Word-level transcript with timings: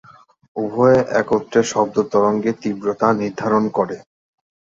উভয়ে 0.55 0.99
একত্রে 1.21 1.61
শব্দ 1.71 1.95
তরঙ্গের 2.11 2.55
তীব্রতা 2.61 3.07
নির্ধারণ 3.21 3.63
করে। 3.77 3.97